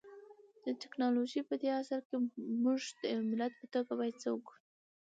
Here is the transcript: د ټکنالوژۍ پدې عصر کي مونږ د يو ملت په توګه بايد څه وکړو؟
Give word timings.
د 0.65 0.67
ټکنالوژۍ 0.81 1.41
پدې 1.49 1.67
عصر 1.79 1.99
کي 2.07 2.15
مونږ 2.63 2.81
د 2.99 3.01
يو 3.13 3.21
ملت 3.31 3.53
په 3.59 3.65
توګه 3.73 3.91
بايد 3.99 4.15
څه 4.23 4.27
وکړو؟ 4.31 4.57